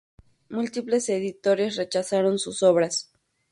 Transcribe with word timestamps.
Múltiples 0.49 1.09
editores 1.09 1.75
rechazaron 1.75 2.39
sus 2.39 2.63
obras. 2.63 3.11